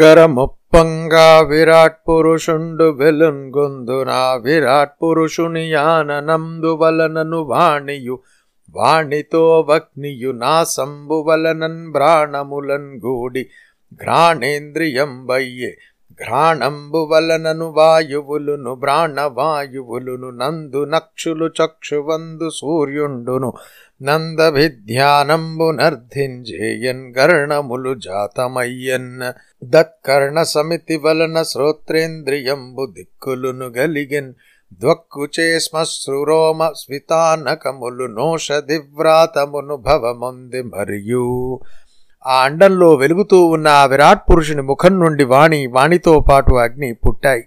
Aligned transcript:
కరముప్పంగా 0.00 1.40
విరాట్ 1.40 2.08
పురుషుండు 2.08 2.84
వెలుంగొందున. 2.84 4.40
విరాట్ 4.42 5.02
పురుషుని 5.02 5.70
యాననందు 5.70 6.74
వలనను 6.76 7.42
వాణియు. 7.42 8.18
వాణితో 8.70 9.60
వగ్నియు 9.60 10.30
నా 10.30 10.64
సంబు 10.64 11.14
వలనన్ 11.14 11.92
బ్రాణములన్ 11.92 13.00
గూడి. 13.06 13.46
ఘ్రాణేంద్రియం 13.94 15.26
ఘ్రాణంబువలనను 16.10 16.64
ఘ్రాణంబు 16.64 16.98
వలనను 16.98 17.70
వాయువులును 17.70 18.74
బ్రాణవాయువులును 18.74 20.30
నందు 20.30 20.84
నక్షులు 20.84 21.46
చక్షువందు 21.46 22.50
సూర్యుండును. 22.50 23.52
నందభిధ్యానంబు 24.02 25.70
నర్ధింజేయన్ 25.70 27.14
గర్ణములు 27.18 27.94
జాతమయ్యన్. 27.94 29.32
దత్కర్ణ 29.64 30.42
సమితి 30.42 30.96
వలన 30.96 31.42
శ్రోత్రేంద్రియంబు 31.42 32.86
దిక్కులును 32.86 33.66
గలిగెన్. 33.66 34.34
ద్వక్కుచే 34.72 35.60
శ్మశ్రురోమ 35.60 36.70
స్వితానకములు 36.76 38.04
నోషదివ్రాతమును 38.04 39.76
భవముంది 39.76 40.62
మరియు. 40.62 41.60
ఆ 42.26 42.42
అండంలో 42.42 42.94
వెలుగుతూ 42.94 43.44
ఉన్న 43.44 43.68
ఆ 43.68 43.84
విరాట్ 43.84 44.30
పురుషుని 44.30 44.62
ముఖం 44.62 45.00
నుండి 45.00 45.24
వాణి 45.24 45.66
వాణితో 45.66 46.24
పాటు 46.30 46.54
అగ్ని 46.54 46.94
పుట్టాయి. 46.94 47.44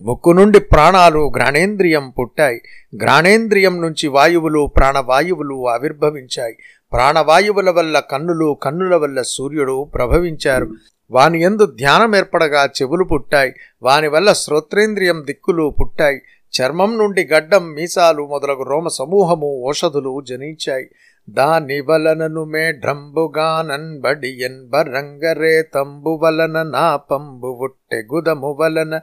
ముక్కు 0.00 0.30
నుండి 0.30 0.60
ప్రాణాలు 0.60 1.32
ఘ్రాణేంద్రియం 1.36 2.10
పుట్టాయి. 2.10 2.60
ఘ్రాణేంద్రియం 2.96 3.82
నుంచి 3.82 4.08
వాయువులు 4.08 4.66
ప్రాణవాయువులు 4.76 5.68
ఆవిర్భవించాయి. 5.68 6.56
ప్రాణవాయువుల 6.92 7.70
వల్ల 7.70 7.98
కన్నులు 7.98 8.58
కన్నుల 8.62 8.96
వల్ల 8.96 9.22
సూర్యుడు 9.22 9.84
ప్రభవించారు. 9.84 10.70
వాని 11.10 11.42
ఎందు 11.42 11.66
ధ్యానం 11.66 12.16
ఏర్పడగా 12.16 12.64
చెవులు 12.64 13.04
పుట్టాయి. 13.04 13.52
వాని 13.82 14.08
వల్ల 14.08 14.32
శ్రోత్రేంద్రియం 14.32 15.22
దిక్కులు 15.26 15.74
పుట్టాయి. 15.80 16.20
చర్మం 16.60 16.98
నుండి 16.98 17.28
గడ్డం 17.32 17.72
మీసాలు 17.72 18.26
మొదలగు 18.26 18.62
రోమ 18.62 18.88
సమూహము 18.88 19.46
ఓషధులు 19.46 20.20
జనించాయి. 20.28 20.88
దాని 21.30 21.80
వలనను 21.80 22.44
మేఢ్రంబుగానన్ 22.44 24.00
బడియన్ 24.00 24.68
బరంగరే 24.68 25.62
తంబు 25.62 26.20
వలన 26.22 26.62
నా 26.62 26.96
పంబు 26.96 27.46
ఉట్టె 27.46 28.02
గుదము 28.14 28.56
వలన 28.60 29.00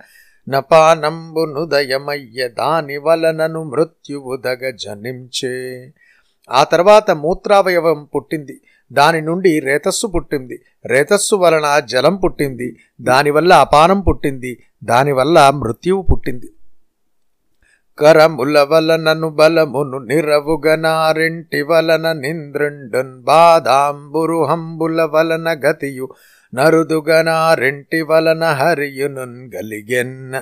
నపానంబునుదయమయ్య 0.50 2.48
దాని 2.48 2.98
వలనను 2.98 3.64
మృత్యువుదగ 3.64 4.70
జనించే. 4.70 5.88
ఆ 6.52 6.64
తర్వాత 6.64 7.12
మూత్రావయవం 7.12 8.08
పుట్టింది. 8.16 8.62
దాని 8.92 9.22
నుండి 9.22 9.60
రేతస్సు 9.60 10.08
పుట్టింది. 10.08 10.62
రేతస్సు 10.86 11.36
వలన 11.36 11.80
జలం 11.80 12.16
పుట్టింది. 12.16 12.78
దానివల్ల 13.02 13.54
అపానం 13.54 14.02
పుట్టింది. 14.02 14.64
దానివల్ల 14.84 15.50
మృత్యువు 15.50 16.02
పుట్టింది. 16.02 16.54
కరముల 18.00 18.62
వలనను 18.62 19.30
బలమును 19.30 19.98
నిరవుగనారెంటి 19.98 21.62
వలన 21.62 22.12
నింద్రుండున్ 22.12 23.22
బాదాంబురుహంబుల 23.22 25.04
వలన 25.04 25.48
గతియు 25.66 26.08
నరుదుగనారెంటి 26.54 28.02
వలన 28.02 28.44
హరియునున్ 28.44 29.52
గలిగెన్. 29.56 30.34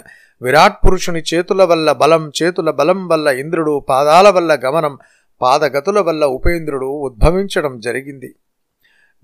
విరాట్ 0.42 0.86
పురుషుని 0.86 1.24
చేతుల 1.34 1.64
వల్ల 1.64 1.92
బలం 1.92 2.32
చేతుల 2.44 2.72
బలం 2.72 3.08
వల్ల 3.08 3.28
ఇంద్రుడు 3.28 3.86
పాదాల 3.90 4.30
వల్ల 4.30 4.60
గమనం 4.66 4.98
పాదగతుల 5.42 6.00
వల్ల 6.00 6.26
ఉపేంద్రుడు 6.26 6.86
ఉద్భవించడం 6.86 7.80
జరిగింది. 7.80 8.36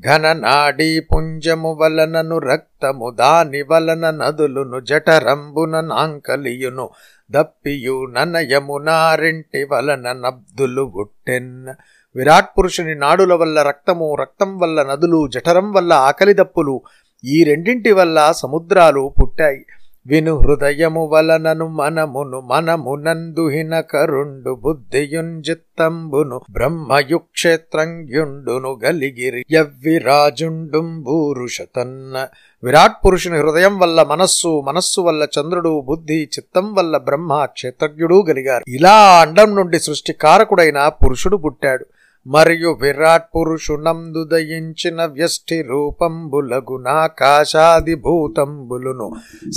ఘన 0.02 0.34
నాడీ 0.34 1.00
పుంజము 1.00 1.74
వలనను 1.74 2.38
రక్తము 2.38 3.10
దాని 3.10 3.62
వలన 3.62 4.10
నదులును 4.10 4.80
జఠరంబున 4.80 5.82
నాంకలియును 5.82 6.90
దప్పియు 7.32 8.06
ననయము 8.06 8.78
నారింటి 8.78 9.64
వలన 9.64 10.14
నబ్దులు 10.14 10.82
ఉట్టెన్. 10.82 11.68
విరాట్ 12.16 12.58
పురుషుని 12.58 12.96
నాడుల 12.96 13.34
వల్ల 13.34 13.62
రక్తము 13.62 14.16
రక్తం 14.16 14.58
వల్ల 14.60 14.84
నదులు 14.84 15.28
జఠరం 15.28 15.72
వల్ల 15.72 15.94
ఆకలి 15.94 16.34
దప్పులు 16.34 16.82
ఈ 17.26 17.44
రెండింటి 17.44 17.92
వల్ల 17.92 18.32
సముద్రాలు 18.32 19.14
పుట్టాయి. 19.22 19.66
విను 20.08 20.40
హృదయము 20.40 21.06
వలనను 21.06 21.68
మనమును 21.68 22.40
మనమునందుహిన 22.40 23.80
కరుండు 23.80 24.56
బుద్ధియుంజిత్తంబును 24.56 26.42
బ్రహ్మయుక్షేత్రంగ్యుండును 26.52 28.80
గలిగిరి 28.86 29.46
యవ్విరాజుండుంబూరుషతన్న 29.52 32.28
విరాట్ 32.64 33.06
పురుషుని 33.06 33.40
హృదయం 33.40 33.80
వల్ల 33.80 34.04
మనస్సు 34.04 34.62
మనస్సు 34.62 35.02
వల్ల 35.02 35.24
చంద్రుడు 35.24 35.82
బుద్ధి 35.82 36.14
చిత్తం 36.14 36.74
వల్ల 36.74 36.98
బ్రహ్మ 36.98 37.46
క్షేత్రజ్ఞుడు 37.46 38.26
గలిగారు. 38.30 38.64
ఇలా 38.68 39.20
అండం 39.20 39.56
నుండి 39.56 39.80
సృష్టికారకుడైన 39.80 40.88
పురుషుడు 40.88 41.38
పుట్టాడు. 41.38 41.86
మరియు 42.26 42.70
విరాట్ 42.82 43.26
పురుషునందు 43.34 44.22
దయించిన 44.24 45.00
వ్యష్టి 45.14 45.58
రూపంబులగు 45.62 46.78
భూతంబులును 48.04 49.08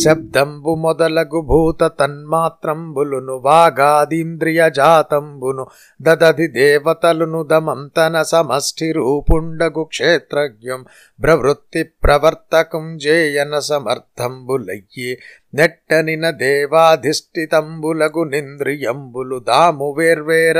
శబ్దంబు 0.02 0.72
మొదలగు 0.76 1.40
భూత 1.46 1.82
తన్మాత్రంబులును 2.00 3.36
వాగాదీంద్రియ 3.44 4.62
జాతంబును 4.76 5.66
దదది 6.00 6.48
దేవతలును 6.54 7.42
దమంతన 7.44 8.22
సమష్టి 8.24 8.88
రూపుండగు 8.92 9.84
క్షేత్రజ్ఞం 9.86 10.82
ప్రవృత్తి 11.18 11.84
ప్రవర్తకం 12.04 12.86
జేయన 12.98 13.54
సమర్థంబులయ్యే 13.68 15.10
నెట్టనిన 15.54 16.24
దేవాధిష్ఠితంబులగు 16.38 18.24
నింద్రియంబులు 18.30 19.38
దాము 19.46 19.88
వేర్వేర 19.98 20.58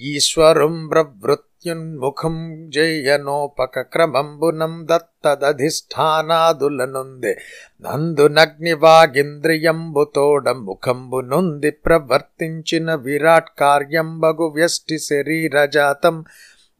ఈశ్వరం 0.00 0.88
ప్రవృత్యున్ముఖం 0.88 2.70
జయనోపక 2.70 3.80
క్రమంబునం 3.80 4.86
దత్తదధిష్టానాదులనుందే. 4.90 7.38
నందునగ్నివాగింద్రియంబుతోడ 7.82 10.50
ప్రవర్తించిన 11.70 12.94
విరాట్ 12.94 13.58
కార్యంబగు 13.58 14.44
వ్యష్టి 14.44 14.98
శరీరజాతం 14.98 16.24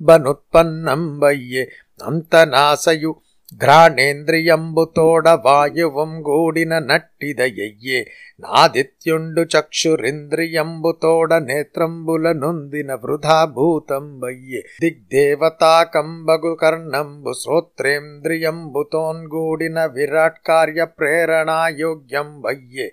బనుత్పన్నం 0.00 1.21
వయ్యే 1.21 1.71
అంతనాశయు 2.03 3.16
అంతనాసయు 3.53 3.61
ఘ్రాణేంద్రియంబుతోడ 3.61 5.29
వాయువం 5.45 6.23
గూడిన 6.23 6.79
నట్టిదయ్యే 6.79 8.07
నాదిత్యుండు 8.41 9.43
చక్షురింద్రియంబుతోడ 9.55 11.33
నేత్రంబుల 11.43 12.33
నొందిన 12.33 12.95
వృధా 12.95 13.45
భూతం 13.55 14.21
వయ్యే 14.23 14.63
దిగ్దేవతాకంబగు 14.83 16.55
కర్ణంబు 16.55 17.33
శ్రోత్రేంద్రియంబుతోన్గూడిన 17.33 19.87
విరాట్ 19.87 20.41
కార్య 20.47 20.84
ప్రేరణాయోగ్యం 20.99 22.41
వయ్యే 22.45 22.87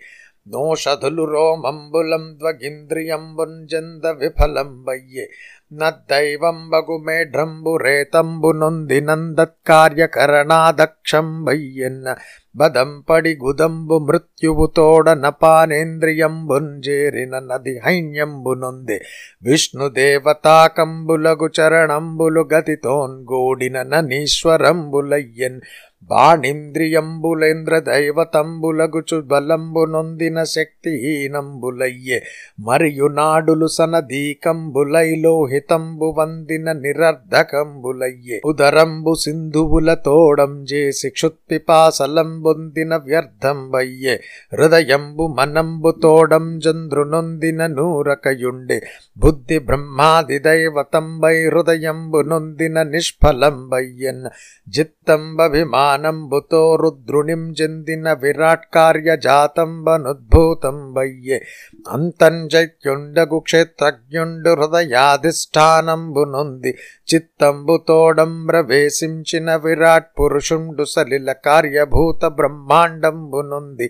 నోషధులు 0.49 1.25
రోమంబులం 1.25 2.39
ద్వగింద్రియంబుంజంద 2.39 4.05
విఫలం 4.19 4.83
వయ్యే 4.87 5.27
నద్దైవంబగు 5.73 7.05
మేఢ్రంబు 7.05 7.77
రేతంబు 7.77 8.51
నొందినందత్కార్యకరణాదక్షం 8.59 11.43
వయ్యన్న 11.43 12.15
బదంపడి 12.55 13.37
గుదంబు 13.41 13.99
మృత్యువు 13.99 14.71
తోడ 14.75 15.09
నపానేంద్రియంబుంజేరిన 15.19 17.39
నది 17.41 17.81
హైన్యంబు 17.85 18.53
నొందే 18.53 19.01
విష్ణుదేవతాకంబులగు 19.43 21.49
చరణంబులు 21.57 22.47
గతితోన్గూడిన 22.53 24.01
నీశ్వరంబులయ్యన్ 24.01 25.61
బాణింద్రియంబులేంద్ర 26.09 27.75
దైవతంబులగుచు 27.87 29.17
బలంబు 29.29 29.83
నొందిన 29.85 30.37
శక్తిహీనంబులయ్యే 30.53 32.17
మరియు 32.61 33.07
నాడులు 33.15 33.67
సనదీకంబులై 33.75 35.09
లోహితంబు 35.19 36.09
వందిన 36.17 36.71
నిరర్ధకంబులయ్యే 36.79 38.39
ఉదరంబు 38.45 39.13
సింధువుల 39.23 39.89
తోడం 40.05 40.53
చేసి 40.71 41.09
క్షుత్పిపాసలంబొందిన 41.11 42.95
వ్యర్థంబయ్యే 43.07 44.15
హృదయంబు 44.53 45.27
మనంబు 45.37 45.93
తోడం 46.01 46.47
చంద్రునొందిన 46.59 47.61
నూరకయుండే 47.75 48.79
బుద్ధి 49.19 49.57
బ్రహ్మాది 49.65 50.37
దైవతంబై 50.43 51.45
హృదయంబు 51.45 52.19
నొందిన 52.29 52.83
నిష్ఫలంబయ్యన్ 52.89 54.25
జిత్తంబభిమానంబుతో 54.67 56.75
రుద్రుణిం 56.79 57.53
చెందిన 57.59 58.13
విరాట్ 58.21 58.65
కార్య 58.73 59.15
జాతంబనుద్భూతం 59.25 60.77
వయ్యే 60.95 61.37
అంతంజైత్యుండగు 61.93 63.39
క్షేత్రజ్ఞుండు 63.41 64.53
హృదయాధిష్టానంబు 64.53 66.23
నొంది 66.31 66.73
చిత్తంబుతోడంబ్రవేశించిన 67.13 69.55
విరాట్ 69.63 70.07
పురుషుండు 70.19 70.83
సలిల 70.89 71.31
కార్యభూత 71.45 72.21
బ్రహ్మాండంబు 72.37 73.41
నొంది 73.49 73.87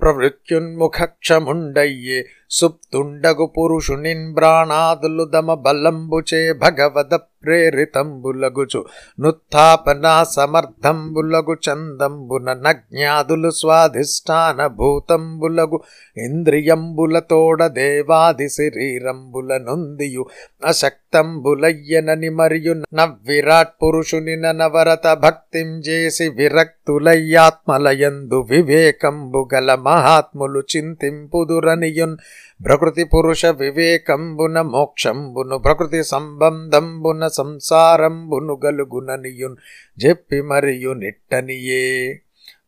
ప్రవృత్యున్ముఖక్షముండయ్యే 0.00 2.20
సుప్తుండగు 2.50 3.46
పురుషునింబ్రాణాదులు 3.46 5.24
దమ 5.24 5.54
బలంబుచే 5.54 6.52
భగవద 6.52 7.14
ప్రేరితంబులగుచు. 7.14 8.84
నుత్థాపనా 9.20 10.24
సమర్థంబులగు 10.24 11.52
చందంబున 11.52 12.52
నజ్ఞాదులు 12.52 13.50
స్వాధిష్టాన 13.50 14.66
భూతంబులగు. 14.66 15.80
ఇంద్రియంబులతోడ 16.16 17.66
దేవాది 17.66 18.48
శరీరంబుల 18.48 19.56
నొందియు. 19.56 20.26
అశక్తంబులయ్యనని 20.64 22.28
మరియు 22.28 22.74
నవ్విరాట్ 22.74 23.82
పురుషుని 23.82 24.36
నవరత 24.36 25.12
భక్తిం 25.12 25.66
చేసి 25.66 26.28
విరక్తులయ్యాత్మలయందు 26.28 28.46
వివేకంబు 28.50 29.48
గల 29.54 29.74
మహాత్ములు 29.74 30.62
చింతింపుదురనియున్. 30.76 32.16
ప్రకృతి 32.64 33.04
పురుష 33.04 33.46
వివేకంబున 33.46 34.60
మోక్షంబును 34.60 35.58
ప్రకృతి 35.58 36.04
సంబంధంబున 36.04 37.28
సంసారంబును 37.28 38.60
గలుగుననియున్ 38.64 39.56
చెప్పి 40.06 40.40
మరియు 40.40 40.92
నిట్టనియే. 40.92 42.20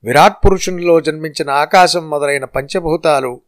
విరాట్ 0.04 0.46
పురుషునిలో 0.46 1.00
జన్మించిన 1.00 1.50
ఆకాశం 1.50 2.10
మొదలైన 2.10 2.44
పంచభూతాలు 2.44 3.40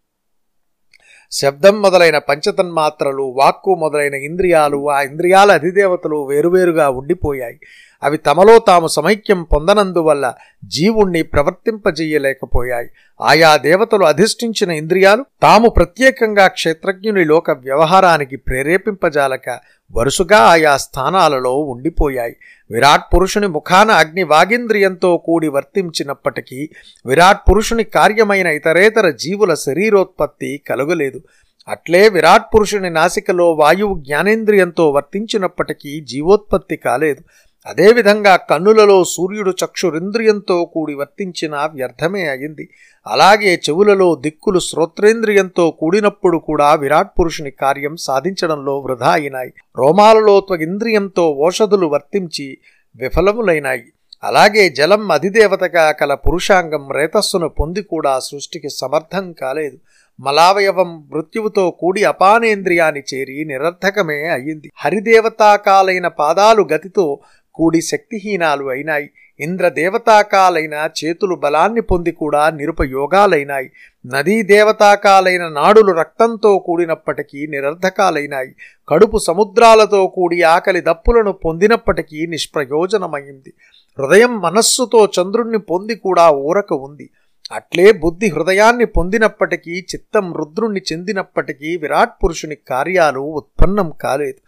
శబ్దం 1.31 1.83
మొదలైన 1.83 2.19
పంచతన్మాత్రలు 2.19 3.35
వాక్కు 3.37 3.75
మొదలైన 3.75 4.15
ఇంద్రియాలు 4.15 4.91
ఆ 4.91 5.01
ఇంద్రియాల 5.03 5.53
అధిదేవతలు 5.53 6.27
వేరువేరుగా 6.27 6.89
ఉండిపోయాయి. 6.89 7.61
అవి 8.03 8.19
తమలో 8.19 8.59
తాము 8.59 8.87
సమైక్యం 8.87 9.43
పొందనందువల్ల 9.43 10.35
జీవుణ్ణి 10.65 11.23
ప్రవర్తింపజేయలేకపోయాయి. 11.23 12.89
ఆయా 13.21 13.57
దేవతలు 13.57 14.05
అధిష్ఠించిన 14.05 14.71
ఇంద్రియాలు 14.71 15.25
తాము 15.43 15.69
ప్రత్యేకంగా 15.69 16.47
క్షేత్రజ్ఞుని 16.47 17.25
లోక 17.25 17.51
వ్యవహారానికి 17.51 18.37
ప్రేరేపింపజాలక 18.37 19.61
వరుసగా 19.93 20.39
ఆయా 20.39 20.77
స్థానాలలో 20.77 21.59
ఉండిపోయాయి. 21.59 22.37
విరాట్ 22.71 23.15
పురుషుని 23.15 23.47
ముఖాన 23.47 23.91
అగ్ని 23.91 24.23
వాగింద్రియంతో 24.23 25.17
కూడి 25.17 25.49
వర్తించినప్పటికీ 25.49 26.69
విరాట్ 27.07 27.51
పురుషుని 27.51 27.85
కార్యమైన 27.85 28.47
ఇతరేతర 28.47 29.11
జీవుల 29.11 29.55
శరీరోత్పత్తి 29.55 30.61
కలుగలేదు. 30.69 31.21
అట్లే 31.69 32.09
విరాట్ 32.09 32.55
పురుషుని 32.55 32.91
నాసికలో 32.91 33.53
వాయువు 33.53 34.01
జ్ఞానేంద్రియంతో 34.01 34.91
వర్తించినప్పటికీ 34.91 36.01
జీవోత్పత్తి 36.01 36.77
కాలేదు. 36.77 37.23
అదేవిధంగా 37.67 38.37
కన్నులలో 38.37 39.05
సూర్యుడు 39.05 39.51
చక్షురింద్రియంతో 39.51 40.65
కూడి 40.65 40.95
వర్తించిన 40.95 41.55
వ్యర్థమే 41.75 42.29
అయింది. 42.29 42.65
అలాగే 43.07 43.61
చెవులలో 43.69 44.15
దిక్కులు 44.15 44.59
శ్రోత్రేంద్రియంతో 44.59 45.71
కూడినప్పుడు 45.71 46.39
కూడా 46.39 46.75
విరాట్ 46.75 47.13
పురుషుని 47.21 47.51
కార్యం 47.51 47.97
సాధించడంలో 47.97 48.79
వృధా 48.79 49.11
అయినాయి. 49.11 49.53
రోమాలలో 49.79 50.41
త్వగింద్రియంతో 50.41 51.27
ఓషధులు 51.47 51.87
వర్తించి 51.87 52.59
విఫలములైనాయి. 52.97 53.85
అలాగే 54.25 54.69
జలం 54.69 55.13
అధిదేవతగా 55.13 55.93
కల 55.93 56.15
పురుషాంగం 56.15 56.85
రేతస్సును 56.93 57.49
పొంది 57.49 57.83
కూడా 57.83 58.21
సృష్టికి 58.21 58.69
సమర్థం 58.69 59.33
కాలేదు. 59.33 59.77
మలావయవం 60.21 60.91
మృత్యువుతో 61.13 61.71
కూడి 61.71 62.05
అపానేంద్రియాన్ని 62.05 63.03
చేరి 63.15 63.45
నిరర్థకమే 63.45 64.29
అయ్యింది 64.29 64.71
హరిదేవతాకాలైన 64.77 66.09
పాదాలు 66.09 66.69
గతితో 66.73 67.21
కూడి 67.55 67.81
శక్తిహీనాలు 67.81 68.65
అయినాయి. 68.65 69.11
ఇంద్రదేవతాకాలైన 69.41 70.89
చేతులు 70.99 71.35
బలాన్ని 71.35 71.81
పొంది 71.81 72.13
కూడా 72.13 72.51
నిరుపయోగాలైనాయి 72.51 73.69
నదీ 74.07 74.43
దేవతాకాలైన 74.43 75.49
నాడులు 75.49 75.93
రక్తంతో 75.93 76.59
కూడినప్పటికీ 76.59 77.47
నిరర్ధకాలైనాయి. 77.47 78.53
కడుపు 78.89 79.19
సముద్రాలతో 79.19 80.07
కూడి 80.07 80.43
ఆకలి 80.43 80.81
దప్పులను 80.81 81.33
పొందినప్పటికీ 81.33 82.27
నిష్ప్రయోజనమైంది. 82.27 83.53
హృదయం 83.99 84.41
మనస్సుతో 84.41 85.09
చంద్రుణ్ణి 85.21 85.59
పొంది 85.59 85.95
కూడా 85.95 86.31
ఊరక 86.31 86.73
ఉంది. 86.73 87.11
అట్లే 87.53 87.93
బుద్ధి 87.93 88.29
హృదయాన్ని 88.29 88.85
పొందినప్పటికీ 88.85 89.75
చిత్తం 89.81 90.35
రుద్రుణ్ణి 90.35 90.81
చెందినప్పటికీ 90.93 91.77
విరాట్ 91.77 92.25
పురుషుని 92.25 92.55
కార్యాలు 92.69 93.21
ఉత్పన్నం 93.21 93.93
కాలేదు. 94.01 94.41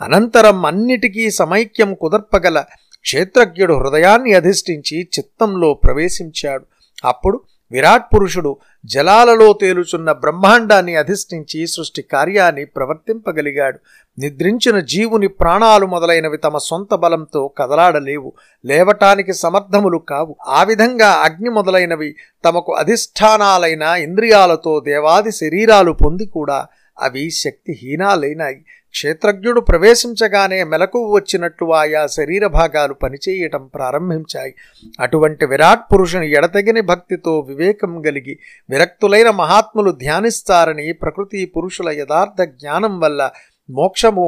అనంతరం 0.00 0.66
అన్నిటికీ 0.66 1.30
సమైక్యం 1.30 1.94
కుదర్పగల 1.94 2.64
క్షేత్రజ్ఞుడు 3.00 3.74
హృదయాన్ని 3.74 4.34
అధిష్ఠించి 4.34 5.00
చిత్తంలో 5.00 5.74
ప్రవేశించాడు. 5.74 6.64
అప్పుడు 7.04 7.40
విరాట్ 7.72 8.14
పురుషుడు 8.14 8.56
జలాలలో 8.84 9.52
తేలుచున్న 9.52 10.12
బ్రహ్మాండాన్ని 10.12 10.96
అధిష్ఠించి 10.96 11.66
సృష్టి 11.66 12.02
కార్యాన్ని 12.02 12.64
ప్రవర్తింపగలిగాడు. 12.64 13.78
నిద్రించిన 14.18 14.80
జీవుని 14.80 15.28
ప్రాణాలు 15.28 15.86
మొదలైనవి 15.86 16.36
తమ 16.36 16.58
సొంత 16.58 16.94
బలంతో 16.94 17.48
కదలాడలేవు. 17.48 18.32
లేవటానికి 18.64 19.32
సమర్థములు 19.32 19.98
కావు. 19.98 20.36
ఆ 20.46 20.62
విధంగా 20.62 21.08
అగ్ని 21.08 21.50
మొదలైనవి 21.50 22.14
తమకు 22.44 22.72
అధిష్టానాలైన 22.72 23.82
ఇంద్రియాలతో 23.82 24.80
దేవాది 24.80 25.32
శరీరాలు 25.32 25.92
పొంది 25.92 26.26
కూడా 26.26 26.66
అవి 27.00 27.30
శక్తిహీనాలైనాయి. 27.30 28.64
క్షేత్రజ్ఞుడు 28.96 29.60
ప్రవేశించగానే 29.60 30.58
మెలకువ 30.64 31.12
వచ్చినట్లు 31.14 31.74
ఆయా 31.74 32.02
శరీర 32.06 32.46
భాగాలు 32.46 32.94
పనిచేయటం 32.94 33.66
ప్రారంభించాయి. 33.74 34.54
అటువంటి 35.00 35.44
విరాట్ 35.46 35.84
పురుషుని 35.92 36.28
ఎడతగిన 36.32 36.80
భక్తితో 36.80 37.32
వివేకం 37.40 38.02
కలిగి 38.02 38.34
విరక్తులైన 38.70 39.30
మహాత్ములు 39.30 39.90
ధ్యానిస్తారని 39.90 40.92
ప్రకృతి 40.92 41.46
పురుషుల 41.46 41.88
యథార్థ 41.88 42.42
జ్ఞానం 42.42 43.00
వల్ల 43.00 43.30
మోక్షము 43.70 44.26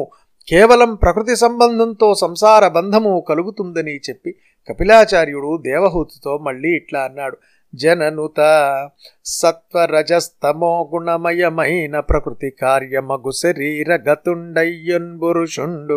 కేవలం 0.49 0.95
ప్రకృతి 0.95 1.37
సంబంధంతో 1.37 2.15
సంసార 2.15 2.69
బంధము 2.69 3.25
కలుగుతుందని 3.29 3.97
చెప్పి 4.09 4.31
కపిలాచార్యుడు 4.69 5.51
దేవహూతితో 5.67 6.33
మళ్ళీ 6.39 6.71
ఇట్లా 6.77 7.01
అన్నాడు. 7.01 7.37
జననుత 7.75 8.41
సత్వరజస్తమో 9.31 10.71
గుణమయమైన 10.93 12.01
ప్రకృతి 12.01 12.51
కార్యమగు 12.63 13.33
శరీర 13.33 13.91
గతుండయ్యున్ 14.07 15.11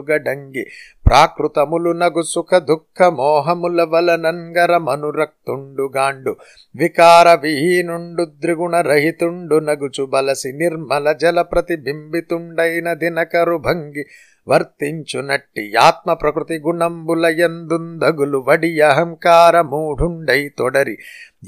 గడంగి 0.10 0.64
ప్రాకృతములు 1.06 1.92
నగు 1.92 2.24
సుఖ 2.24 2.60
దుఃఖ 2.68 3.02
మోహముల 3.14 3.82
వలనంగర 3.84 4.78
మనురక్తుండు 4.78 6.34
వికార 6.76 7.28
విహీనుండు 7.36 8.26
ద్రిగుణరహితుండు 8.40 9.60
నగుచు 9.60 10.06
బలసి 10.06 10.52
నిర్మల 10.54 11.08
జల 11.14 11.42
ప్రతిబింబితుండైన 11.52 12.94
దినకరు 12.94 13.58
భంగి 13.58 14.06
వర్తించునట్టి 14.48 15.64
ఆత్మ 15.78 16.14
ప్రకృతి 16.14 16.56
గుణంబులయందుందగులు 16.60 18.40
వడి 18.48 18.72
అహంకార 18.82 19.56
మూఢుండై 19.62 20.42
తొడరి 20.58 20.96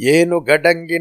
ఏను 0.10 0.38
గడంగి 0.50 1.00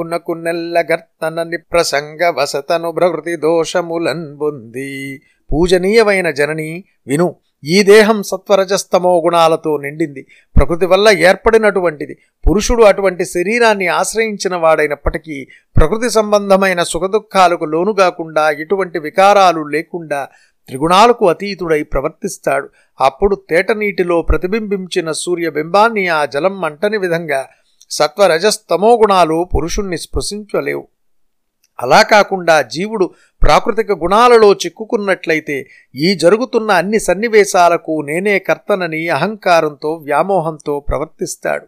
నిఖిలంబునకు 0.00 0.32
నెల్లగర్తన 0.44 1.42
నిప్రసంగ 1.42 2.22
వసతను 2.38 2.88
ప్రకృతి 2.92 3.36
దోషములన్ 3.36 4.26
బొంది. 4.36 5.20
పూజనీయమైన 5.50 6.28
జనని 6.30 6.84
విను 7.06 7.28
ఈ 7.64 7.82
దేహం 7.82 8.18
సత్వరజస్తమో 8.22 9.12
గుణాలతో 9.20 9.76
నిండింది. 9.76 10.22
ప్రకృతి 10.56 10.86
వల్ల 10.86 11.08
ఏర్పడినటువంటిది 11.28 12.14
పురుషుడు 12.44 12.82
అటువంటి 12.82 13.24
శరీరాన్ని 13.24 13.86
ఆశ్రయించిన 14.00 14.54
వాడైనప్పటికీ 14.56 15.36
ప్రకృతి 15.76 16.10
సంబంధమైన 16.10 16.82
సుఖదుఖాలకు 16.82 17.64
లోను 17.64 17.92
కాకుండా 17.92 18.50
ఎటువంటి 18.50 18.98
వికారాలు 18.98 19.64
లేకుండా 19.74 20.20
త్రిగుణాలకు 20.68 21.24
అతీతుడై 21.28 21.82
ప్రవర్తిస్తాడు. 21.82 22.66
అప్పుడు 23.00 23.34
తేట 23.50 23.70
నీటిలో 23.72 24.22
ప్రతిబింబించిన 24.22 25.08
సూర్యబింబాన్ని 25.12 26.04
ఆ 26.08 26.24
జలం 26.24 26.64
అంటని 26.64 26.98
విధంగా 26.98 27.40
సత్వరజస్తమో 27.90 28.96
గుణాలు 28.96 29.48
పురుషుణ్ణి 29.54 29.98
స్పృశించలేవు. 29.98 30.88
అలా 31.80 32.02
కాకుండా 32.02 32.62
జీవుడు 32.62 33.10
ప్రాకృతిక 33.42 33.92
గుణాలలో 33.92 34.52
చిక్కుకున్నట్లయితే 34.52 35.68
ఈ 35.94 36.14
జరుగుతున్న 36.14 36.70
అన్ని 36.70 37.00
సన్నివేశాలకు 37.00 38.02
నేనే 38.02 38.38
కర్తనని 38.38 39.08
అహంకారంతో 39.08 39.92
వ్యామోహంతో 39.94 40.80
ప్రవర్తిస్తాడు. 40.80 41.66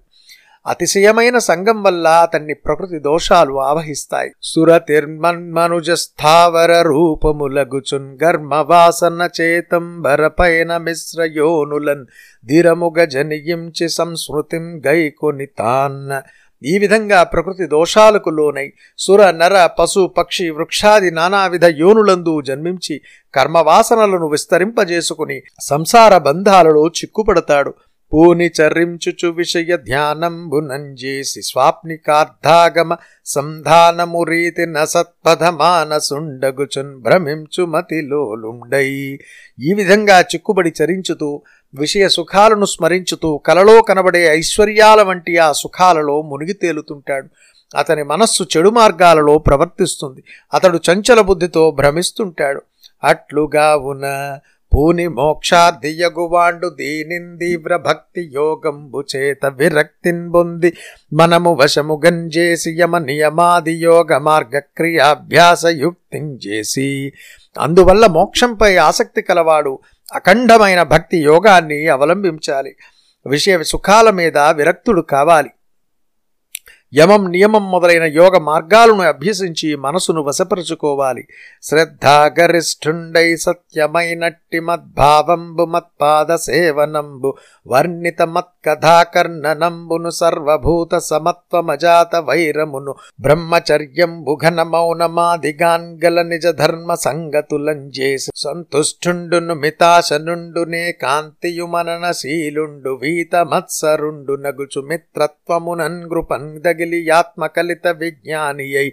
అతిశయమైన 0.66 1.38
సంగం 1.38 1.82
వల్ల 1.82 2.08
అతన్ని 2.24 2.54
ప్రకృతి 2.54 2.98
దోషాలు 2.98 3.60
ఆవహిస్తాయి. 3.60 4.30
సురతిర్మన్మనుజస్థావర 4.42 6.82
రూపములగుచున్ 6.82 8.22
గర్మవాసన 8.22 9.28
చేతంబరపైన 9.40 10.76
మిశ్రయోనులన్ 10.76 12.06
ధిరముగ 12.46 13.04
జనియించి 13.04 13.88
సంస్మృతిం 13.98 14.82
గైకొని 14.86 15.46
తాన్న 15.58 16.22
ఈ 16.62 16.78
విధంగా 16.78 17.22
ప్రకృతి 17.22 17.66
దోషాలకు 17.66 18.30
లోనై 18.30 18.72
సుర 18.98 19.30
నర 19.30 19.68
పశు 19.78 20.14
పక్షి 20.18 20.50
వృక్షాది 20.50 21.10
నానావిధ 21.10 21.64
యోనులందు 21.80 22.40
జన్మించి 22.40 23.00
కర్మవాసనలను 23.34 24.28
విస్తరింపజేసుకుని 24.28 25.42
సంసార 25.60 26.18
బంధాలలో 26.18 26.90
చిక్కుపడతాడు. 26.98 27.74
పూని 28.12 28.50
చరించుచు 28.60 29.28
విషయ 29.28 29.76
ధ్యానంబునంజేసి 29.76 31.42
స్వాప్నికార్థాగమ 31.42 32.96
సంధానమురీతి 33.26 34.66
నసత్పథమానసుండగుచున్ 34.66 36.96
భ్రమించు 36.96 37.66
మతిలోలుండై. 37.66 39.18
ఈ 39.60 39.72
విధంగా 39.72 40.20
చిక్కుబడి 40.20 40.72
చరించుతూ 40.82 41.42
విషయ 41.74 42.08
సుఖాలను 42.08 42.64
స్మరించుతూ 42.64 43.38
కలలో 43.38 43.82
కనబడే 43.82 44.26
ఐశ్వర్యాల 44.26 45.02
వంటి 45.02 45.36
ఆ 45.36 45.52
సుఖాలలో 45.52 46.22
మునిగి 46.22 46.52
తేలుతుంటాడు. 46.52 47.28
అతని 47.76 48.02
మనస్సు 48.02 48.46
చెడు 48.56 48.70
మార్గాలలో 48.70 49.38
ప్రవర్తిస్తుంది. 49.38 50.24
అతడు 50.54 50.80
చంచల 50.90 51.20
బుద్ధితో 51.20 51.70
భ్రమిస్తుంటాడు. 51.70 52.62
అట్లుగా 53.04 53.76
ఉన్న 53.76 54.38
పూని 54.74 55.08
మోక్షార్థియగువాండు 55.08 56.68
దీనిందీవ్ర 56.68 57.76
భక్తి 57.76 58.30
యోగంబు 58.34 59.00
చేత 59.16 59.46
విరక్తిన్ 59.46 60.30
బొంది 60.30 60.70
మనము 61.12 61.50
వశము 61.60 62.00
గంజేసి 62.06 62.70
యమ 62.80 62.98
నియమాది 62.98 63.74
యోగ 63.80 64.18
మార్గ 64.18 64.58
క్రియాభ్యాస 64.58 65.64
యుక్తించేసి 65.66 66.88
అందువల్ల 67.60 68.06
మోక్షంపై 68.06 68.76
ఆసక్తి 68.76 69.22
కలవాడు 69.22 69.78
అఖండమైన 70.14 70.82
భక్తి 70.82 71.18
యోగాన్ని 71.22 71.86
అవలంబించాలి. 71.86 72.72
విషయ 73.26 73.62
సుఖాల 73.62 74.10
మీద 74.10 74.38
విరక్తుడు 74.38 75.00
కావాలి. 75.00 75.50
యమం 76.92 77.22
నియమం 77.32 77.64
మొదలైన 77.70 78.06
యోగ 78.16 78.34
మార్గాలను 78.46 79.04
అభ్యసించి 79.04 79.68
మనసును 79.76 80.20
వశపరుచుకోవాలి. 80.22 81.22
శ్రద్ధాగరిష్ఠుండై 81.64 83.28
సత్యమైనట్టి 83.36 84.60
మద్భావంబు 84.60 85.64
మత్పాద 85.66 86.36
సేవనంబు 86.44 87.30
వర్ణిత 87.66 88.22
మత్కథాకర్ణనంబును 88.34 90.10
సర్వభూత 90.10 90.98
సమత్వమజాత 91.02 92.14
వైరమును 92.28 92.94
బ్రహ్మచర్యంబు 93.20 94.34
ఘన 94.42 94.58
మౌనమాదిగాంగల 94.72 96.18
నిజ 96.22 96.46
ధర్మ 96.58 96.94
సంగతులంజేసి 97.02 98.30
సంతుష్ఠుండును 98.36 99.54
మితాశనుండునే 99.54 100.84
కాంతియుమననశీలుండు 101.02 102.92
వీత 103.02 103.34
మత్సరుండు 103.46 104.36
నగుచు 104.42 104.80
మిత్రత్వమునన్ 104.88 106.00
గృపందగి 106.82 106.90
తగిలి 106.94 107.00
ఆత్మకలిత 107.12 107.86
విజ్ఞానియై 107.98 108.86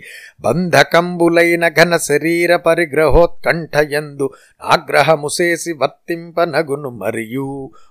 బంధకంబులైన 0.43 1.65
ఘన 1.75 1.93
శరీర 2.01 2.51
పరిగ్రహోత్కంఠయందు 2.65 4.25
ఆగ్రహముసేసి 4.69 5.72
వర్తింపనగును 5.81 6.89
మరియు 7.00 7.50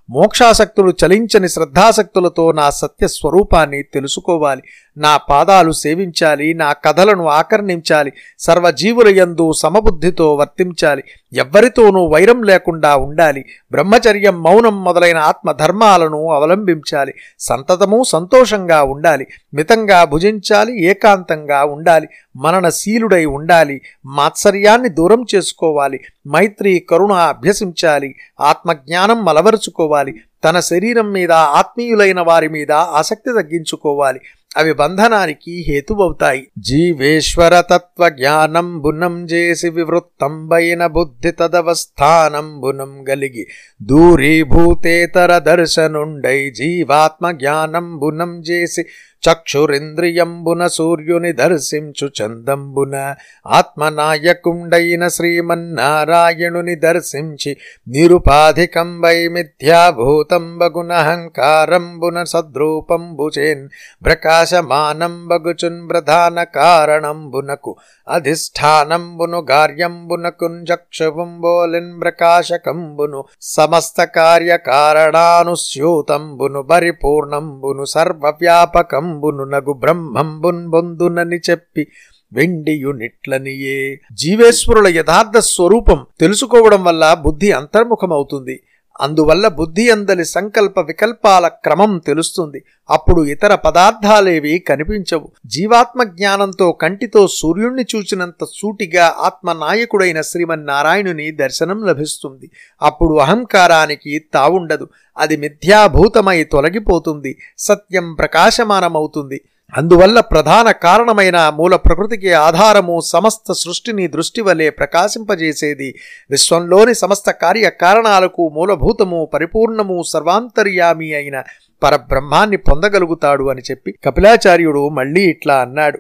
మోక్షాసక్తులు 0.09 0.93
చలించని 1.01 1.49
శ్రద్ధాసక్తులతో 1.49 2.45
నా 2.53 2.67
సత్య 2.79 3.07
స్వరూపాన్ని 3.09 3.81
తెలుసుకోవాలి 3.95 4.63
నా 4.99 5.13
పాదాలు 5.29 5.73
సేవించాలి 5.81 6.49
నా 6.61 6.69
కథలను 6.85 7.25
ఆకర్ణించాలి 7.39 8.11
సర్వజీవుల 8.41 9.09
యందు 9.19 9.47
సమబుద్ధితో 9.61 10.27
వర్తించాలి 10.35 11.03
ఎవ్వరితోనూ 11.33 12.03
వైరం 12.09 12.39
లేకుండా 12.51 12.93
ఉండాలి 13.07 13.43
బ్రహ్మచర్యం 13.73 14.37
మౌనం 14.43 14.77
మొదలైన 14.85 15.19
ఆత్మధర్మాలను 15.29 16.21
అవలంబించాలి 16.35 17.13
సంతతము 17.41 17.99
సంతోషంగా 18.13 18.81
ఉండాలి 18.89 19.27
మితంగా 19.53 19.99
భుజించాలి 20.13 20.73
ఏకాంతంగా 20.89 21.61
ఉండాలి 21.75 22.09
మననశీలుడై 22.39 23.25
ఉండాలి 23.35 23.77
మాత్సర్యాన్ని 24.15 24.91
దూరం 24.99 25.23
చేసుకోవాలి 25.33 25.99
మైత్రి 26.29 26.73
కరుణ 26.89 27.13
అభ్యసించాలి 27.29 28.11
ఆత్మజ్ఞానం 28.49 29.19
మలవరుచుకోవాలి 29.25 30.13
తన 30.45 30.59
శరీరం 30.69 31.09
మీద 31.13 31.33
ఆత్మీయులైన 31.59 32.21
వారి 32.23 32.49
మీద 32.49 32.73
ఆసక్తి 32.99 33.31
తగ్గించుకోవాలి 33.39 34.21
అవి 34.57 34.73
బంధనానికి 34.73 35.65
హేతువవుతాయి. 35.69 36.49
జీవేశ్వర 36.59 37.61
తత్వ 37.61 38.09
జ్ఞానంబునం 38.09 39.25
చేసి 39.25 39.69
వివృత్తంబైన 39.69 40.87
బుద్ధి 40.87 41.31
తదవస్థానంబునం 41.31 43.09
గలిగి 43.09 43.47
దూరీభూతేతర 43.83 45.39
దర్శనుండై 45.39 46.51
జీవాత్మ 46.51 47.31
జ్ఞానంబునం 47.31 48.41
చేసి 48.41 48.85
చక్షురింద్రియంబున 49.23 50.69
సూర్యుని 50.69 51.33
దర్శించు 51.39 52.11
చందంబున 52.19 53.15
ఆత్మనాయకుండైన 53.47 55.09
శ్రీమన్నారాయణుని 55.09 56.77
దర్శించి 56.83 57.57
నిరుపాధికంబై 57.87 59.29
మిథ్యాభూతంబగునహంకారంబున 59.35 62.25
సద్రూపంబుచేన్ 62.29 63.69
ప్రకాశమానంబగుచున్ 64.03 65.89
ప్రధాన 65.89 66.45
కారణంబునకు 66.57 67.73
అధిష్టానంబును 68.07 69.41
గార్యంబునకున్ 69.51 70.59
చక్షువుంబోలిన్ 70.69 71.93
ప్రకాశకంబును 72.01 73.21
సమస్త 73.49 74.05
కార్యకారణానుస్యూతంబును 74.17 76.63
పరిపూర్ణంబును 76.69 77.85
సర్వవ్యాపకం 77.93 79.08
నగు 79.45 79.73
బ్రహ్మంబున్ 79.73 80.69
బొందునని 80.69 81.37
చెప్పి 81.51 81.87
వెండియునిట్లనియే. 82.33 84.01
జీవేశ్వరుల 84.13 84.89
యథార్థ 84.89 85.39
స్వరూపం 85.39 86.07
తెలుసుకోవడం 86.21 86.85
వల్ల 86.85 87.17
బుద్ధి 87.25 87.53
అంతర్ముఖమవుతుంది. 87.53 88.61
అందువల్ల 89.01 89.49
బుద్ధి 89.49 89.91
అందలి 89.91 90.25
సంకల్ప 90.25 90.79
వికల్పాల 90.79 91.49
క్రమం 91.49 91.99
తెలుస్తుంది. 91.99 92.65
అప్పుడు 92.91 93.25
ఇతర 93.25 93.55
పదార్థాలేవి 93.55 94.59
కనిపించవు. 94.59 95.31
జీవాత్మ 95.47 96.03
జ్ఞానంతో 96.03 96.73
కంటితో 96.73 97.29
సూర్యుణ్ణి 97.29 97.87
చూచినంత 97.97 98.47
సూటిగా 98.55 99.15
ఆత్మనాయకుడైన 99.19 100.21
శ్రీమన్నారాయణుని 100.21 101.31
దర్శనం 101.31 101.87
లభిస్తుంది. 101.87 102.51
అప్పుడు 102.83 103.15
అహంకారానికి 103.15 104.25
తావుండదు. 104.35 104.89
అది 105.19 105.37
మిథ్యాభూతమై 105.37 106.45
తొలగిపోతుంది. 106.45 107.39
సత్యం 107.59 108.15
ప్రకాశమానమవుతుంది. 108.15 109.41
అందువల్ల 109.77 110.21
ప్రధాన 110.21 110.71
కారణమైన 110.71 111.53
మూల 111.57 111.77
ప్రకృతికి 111.77 112.33
ఆధారము 112.33 113.01
సమస్త 113.05 113.53
సృష్టిని 113.53 114.07
దృష్టి 114.07 114.41
వలె 114.41 114.71
ప్రకాశింపజేసేది. 114.71 115.95
విశ్వంలోని 116.31 116.95
సమస్త 116.95 117.31
కార్యకారణాలకు 117.31 118.49
మూలభూతము 118.55 119.29
పరిపూర్ణము 119.35 120.03
సర్వాంతర్యామి 120.07 121.15
అయిన 121.15 121.43
పరబ్రహ్మాన్ని 121.83 122.57
పొందగలుగుతాడు 122.57 123.45
అని 123.45 123.63
చెప్పి 123.71 123.95
కపిలాచార్యుడు 124.05 124.89
మళ్ళీ 124.89 125.21
ఇట్లా 125.21 125.55
అన్నాడు. 125.55 125.99